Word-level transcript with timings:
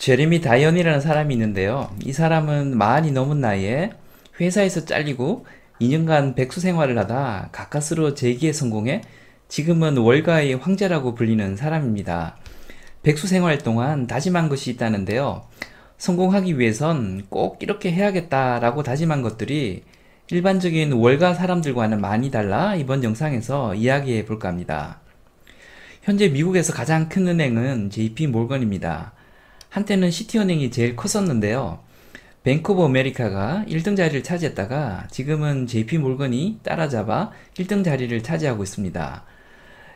제이미 0.00 0.40
다이먼이라는 0.40 0.98
사람이 1.02 1.34
있는데요. 1.34 1.94
이 2.02 2.14
사람은 2.14 2.74
마흔이 2.74 3.12
넘은 3.12 3.42
나이에 3.42 3.90
회사에서 4.40 4.86
잘리고 4.86 5.44
2년간 5.78 6.34
백수 6.34 6.58
생활을 6.58 6.96
하다 6.96 7.50
가까스로 7.52 8.14
재기에 8.14 8.54
성공해 8.54 9.02
지금은 9.48 9.98
월가의 9.98 10.54
황제라고 10.54 11.14
불리는 11.14 11.54
사람입니다. 11.54 12.38
백수 13.02 13.26
생활 13.26 13.58
동안 13.58 14.06
다짐한 14.06 14.48
것이 14.48 14.70
있다는데요. 14.70 15.42
성공하기 15.98 16.58
위해선 16.58 17.26
꼭 17.28 17.62
이렇게 17.62 17.92
해야겠다라고 17.92 18.82
다짐한 18.82 19.20
것들이 19.20 19.82
일반적인 20.30 20.92
월가 20.92 21.34
사람들과는 21.34 22.00
많이 22.00 22.30
달라 22.30 22.74
이번 22.74 23.04
영상에서 23.04 23.74
이야기해 23.74 24.24
볼까 24.24 24.48
합니다. 24.48 25.02
현재 26.00 26.28
미국에서 26.28 26.72
가장 26.72 27.10
큰 27.10 27.28
은행은 27.28 27.90
JP 27.90 28.28
모건입니다. 28.28 29.12
한때는 29.70 30.10
시티은행이 30.10 30.70
제일 30.72 30.96
컸었는데요. 30.96 31.78
뱅크 32.42 32.72
오브 32.72 32.84
아메리카가 32.84 33.64
1등 33.68 33.96
자리를 33.96 34.22
차지했다가 34.22 35.06
지금은 35.10 35.66
JP 35.66 35.98
모건이 35.98 36.58
따라잡아 36.64 37.30
1등 37.54 37.84
자리를 37.84 38.20
차지하고 38.22 38.64
있습니다. 38.64 39.24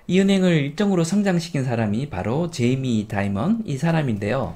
이 0.06 0.20
은행을 0.20 0.52
일등으로 0.52 1.02
성장시킨 1.02 1.64
사람이 1.64 2.08
바로 2.08 2.50
제이미 2.50 3.08
다이먼 3.08 3.62
이 3.64 3.76
사람인데요. 3.76 4.54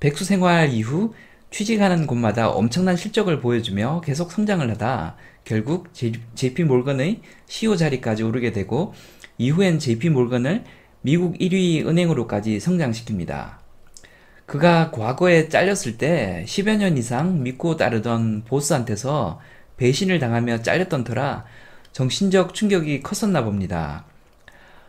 백수 0.00 0.24
생활 0.24 0.72
이후 0.72 1.12
취직하는 1.50 2.06
곳마다 2.06 2.48
엄청난 2.48 2.96
실적을 2.96 3.40
보여주며 3.40 4.00
계속 4.02 4.32
성장을 4.32 4.70
하다 4.70 5.16
결국 5.44 5.92
JP 5.92 6.64
모건의 6.64 7.20
CEO 7.46 7.76
자리까지 7.76 8.22
오르게 8.22 8.52
되고 8.52 8.94
이후엔 9.36 9.78
JP 9.78 10.10
몰건을 10.10 10.64
미국 11.02 11.36
1위 11.36 11.86
은행으로까지 11.86 12.58
성장시킵니다. 12.58 13.67
그가 14.48 14.90
과거에 14.90 15.50
잘렸을 15.50 15.98
때 15.98 16.42
10여 16.48 16.78
년 16.78 16.96
이상 16.96 17.42
믿고 17.42 17.76
따르던 17.76 18.44
보스한테서 18.46 19.40
배신을 19.76 20.18
당하며 20.18 20.62
잘렸던 20.62 21.04
터라 21.04 21.44
정신적 21.92 22.54
충격이 22.54 23.02
컸었나 23.02 23.44
봅니다. 23.44 24.06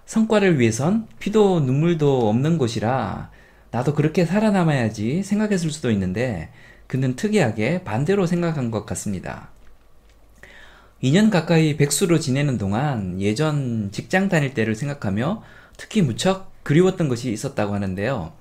성과를 0.06 0.62
위해선 0.62 1.08
피도 1.20 1.60
눈물도 1.60 2.30
없는 2.30 2.58
곳이라 2.58 3.32
나도 3.72 3.96
그렇게 3.96 4.24
살아남아야지 4.24 5.24
생각했을 5.24 5.72
수도 5.72 5.92
있는데 5.92 6.54
그는 6.88 7.18
특이하게 7.18 7.84
반대로 7.84 8.28
생각한 8.28 8.72
것 8.72 8.86
같습니다. 8.86 9.50
2년 11.04 11.30
가까이 11.30 11.76
백수로 11.76 12.20
지내는 12.20 12.58
동안 12.58 13.20
예전 13.20 13.92
직장 13.92 14.30
다닐 14.30 14.54
때를 14.54 14.76
생각하며 14.76 15.44
특히 15.76 16.02
무척 16.02 16.50
그리웠던 16.64 17.10
것이 17.10 17.30
있었다고 17.34 17.74
하는데요. 17.74 18.32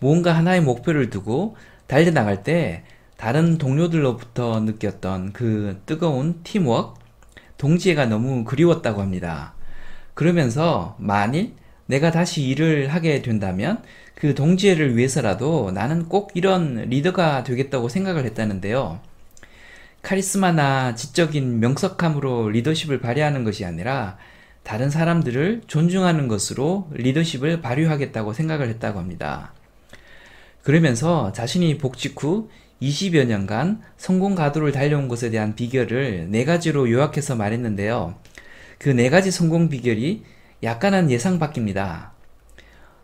뭔가 0.00 0.32
하나의 0.32 0.60
목표를 0.60 1.10
두고 1.10 1.56
달려나갈 1.86 2.42
때 2.42 2.84
다른 3.16 3.58
동료들로부터 3.58 4.60
느꼈던 4.60 5.32
그 5.32 5.82
뜨거운 5.86 6.40
팀워크, 6.44 7.00
동지애가 7.56 8.06
너무 8.06 8.44
그리웠다고 8.44 9.00
합니다. 9.00 9.54
그러면서 10.14 10.96
만일 10.98 11.54
내가 11.86 12.10
다시 12.10 12.44
일을 12.44 12.88
하게 12.88 13.22
된다면 13.22 13.82
그 14.14 14.34
동지애를 14.34 14.96
위해서라도 14.96 15.70
나는 15.72 16.08
꼭 16.08 16.32
이런 16.34 16.76
리더가 16.88 17.44
되겠다고 17.44 17.88
생각을 17.88 18.24
했다는데요. 18.24 19.00
카리스마나 20.02 20.94
지적인 20.94 21.60
명석함으로 21.60 22.50
리더십을 22.50 23.00
발휘하는 23.00 23.42
것이 23.44 23.64
아니라 23.64 24.16
다른 24.62 24.90
사람들을 24.90 25.62
존중하는 25.66 26.28
것으로 26.28 26.88
리더십을 26.92 27.62
발휘하겠다고 27.62 28.32
생각을 28.32 28.68
했다고 28.68 28.98
합니다. 28.98 29.52
그러면서 30.62 31.32
자신이 31.32 31.78
복직 31.78 32.22
후 32.22 32.50
20여 32.82 33.26
년간 33.26 33.80
성공 33.96 34.34
가도를 34.34 34.72
달려온 34.72 35.08
것에 35.08 35.30
대한 35.30 35.54
비결을 35.54 36.28
네 36.30 36.44
가지로 36.44 36.90
요약해서 36.90 37.34
말했는데요. 37.36 38.14
그 38.78 38.90
네 38.90 39.10
가지 39.10 39.30
성공 39.30 39.68
비결이 39.68 40.22
약간은 40.62 41.10
예상 41.10 41.38
밖입니다. 41.38 42.12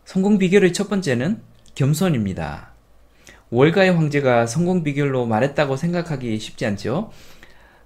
성공 0.05 0.37
비결의 0.37 0.71
첫 0.71 0.89
번째는 0.89 1.41
겸손입니다. 1.75 2.71
월가의 3.49 3.93
황제가 3.93 4.47
성공 4.47 4.83
비결로 4.83 5.25
말했다고 5.25 5.75
생각하기 5.75 6.39
쉽지 6.39 6.65
않죠? 6.65 7.11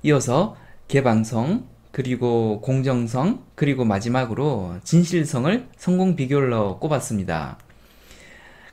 이어서 0.04 0.56
개방성, 0.88 1.68
그리고 1.92 2.62
공정성, 2.62 3.44
그리고 3.56 3.86
마지막으로 3.86 4.76
진실성을 4.84 5.68
성공 5.78 6.16
비결로 6.16 6.80
꼽았습니다. 6.80 7.58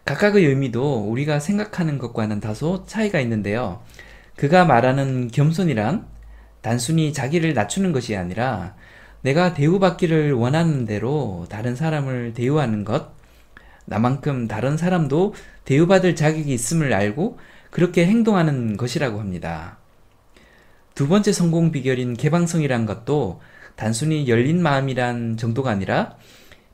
각각의 0.07 0.47
의미도 0.47 1.11
우리가 1.11 1.41
생각하는 1.41 1.99
것과는 1.99 2.41
다소 2.41 2.87
차이가 2.87 3.21
있는데요. 3.21 3.83
그가 4.37 4.65
말하는 4.65 5.29
겸손이란 5.29 6.07
단순히 6.63 7.13
자기를 7.13 7.55
낮추는 7.55 7.93
것이 7.93 8.17
아니라 8.17 8.77
내가 9.23 9.53
대우받기를 9.53 10.33
원하는 10.33 10.85
대로 10.85 11.47
다른 11.51 11.75
사람을 11.75 12.35
대우하는 12.35 12.85
것, 12.85 13.11
나만큼 13.85 14.47
다른 14.47 14.77
사람도 14.77 15.35
대우받을 15.65 16.15
자격이 16.15 16.53
있음을 16.55 16.93
알고 16.95 17.39
그렇게 17.71 18.07
행동하는 18.07 18.77
것이라고 18.77 19.19
합니다. 19.19 19.79
두 20.95 21.09
번째 21.09 21.33
성공 21.33 21.73
비결인 21.73 22.15
개방성이란 22.15 22.87
것도 22.87 23.41
단순히 23.75 24.29
열린 24.29 24.63
마음이란 24.63 25.37
정도가 25.37 25.71
아니라 25.71 26.17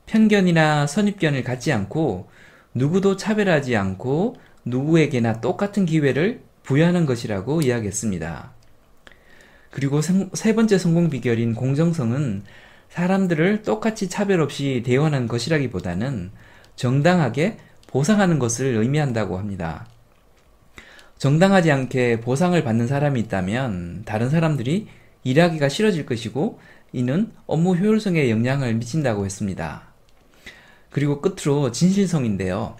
편견이나 0.05 0.85
선입견을 0.85 1.43
갖지 1.43 1.73
않고 1.73 2.29
누구도 2.73 3.17
차별하지 3.17 3.75
않고 3.75 4.35
누구에게나 4.65 5.41
똑같은 5.41 5.85
기회를 5.85 6.41
부여하는 6.63 7.05
것이라고 7.05 7.61
이야기했습니다. 7.61 8.51
그리고 9.69 10.01
세 10.01 10.55
번째 10.55 10.77
성공 10.77 11.09
비결인 11.09 11.55
공정성은 11.55 12.43
사람들을 12.89 13.63
똑같이 13.63 14.07
차별 14.07 14.39
없이 14.39 14.83
대원하는 14.85 15.27
것이라기보다는 15.27 16.31
정당하게 16.75 17.57
보상하는 17.87 18.39
것을 18.39 18.75
의미한다고 18.75 19.37
합니다. 19.37 19.87
정당하지 21.17 21.71
않게 21.71 22.21
보상을 22.21 22.61
받는 22.63 22.87
사람이 22.87 23.19
있다면 23.21 24.03
다른 24.05 24.29
사람들이 24.29 24.87
일하기가 25.23 25.69
싫어질 25.69 26.05
것이고 26.05 26.59
이는 26.91 27.31
업무 27.47 27.75
효율성에 27.75 28.29
영향을 28.29 28.75
미친다고 28.75 29.25
했습니다. 29.25 29.92
그리고 30.93 31.21
끝으로 31.21 31.71
진실성인데요. 31.71 32.77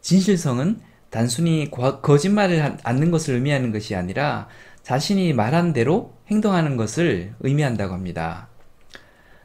진실성은 0.00 0.80
단순히 1.10 1.70
거짓말을 1.70 2.78
않는 2.82 3.10
것을 3.10 3.34
의미하는 3.34 3.70
것이 3.70 3.94
아니라 3.94 4.48
자신이 4.82 5.34
말한 5.34 5.74
대로 5.74 6.14
행동하는 6.30 6.78
것을 6.78 7.34
의미한다고 7.40 7.92
합니다. 7.92 8.48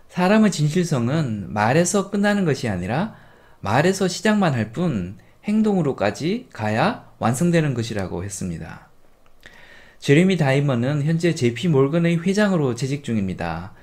사람의 0.07 0.51
진실성은 0.51 1.53
말에서 1.53 2.09
끝나는 2.09 2.46
것이 2.46 2.69
아니라 2.69 3.16
말에서 3.59 4.07
시작만 4.07 4.53
할 4.53 4.72
뿐 4.72 5.17
행동으로까지 5.44 6.47
가야 6.53 7.09
완성되는 7.19 7.73
것이라고 7.73 8.23
했습니다. 8.23 8.88
제레미 10.00 10.38
다이먼은 10.38 11.03
현재 11.03 11.35
JP 11.35 11.67
몰건의 11.69 12.25
회장으로 12.25 12.75
재직 12.75 13.03
중입니다. 13.03 13.73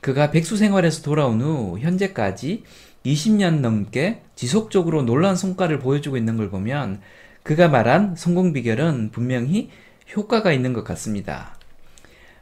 그가 0.00 0.30
백수 0.30 0.56
생활에서 0.56 1.02
돌아온 1.02 1.40
후 1.40 1.78
현재까지 1.78 2.64
20년 3.04 3.60
넘게 3.60 4.22
지속적으로 4.34 5.02
놀라운 5.02 5.36
성과를 5.36 5.78
보여주고 5.78 6.16
있는 6.16 6.36
걸 6.36 6.50
보면 6.50 7.00
그가 7.42 7.68
말한 7.68 8.16
성공 8.16 8.52
비결은 8.52 9.10
분명히 9.10 9.70
효과가 10.14 10.52
있는 10.52 10.72
것 10.72 10.84
같습니다. 10.84 11.56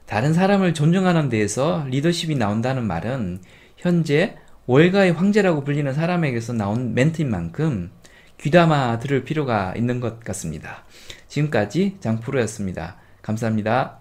다른 0.07 0.33
사람을 0.33 0.75
존중하는 0.75 1.29
데에서 1.29 1.85
리더십이 1.89 2.37
나온다는 2.37 2.85
말은 2.85 3.41
현재 3.77 4.37
월가의 4.67 5.13
황제라고 5.13 5.65
불리는 5.65 5.93
사람에게서 5.93 6.55
나온 6.55 6.95
멘트인 6.95 7.31
만큼 7.31 7.91
귀담아 8.41 8.99
들을 8.99 9.25
필요가 9.25 9.75
있는 9.77 10.01
것 10.01 10.21
같습니다. 10.21 10.85
지금까지 11.29 11.97
장프로였습니다. 12.01 12.97
감사합니다. 13.23 13.99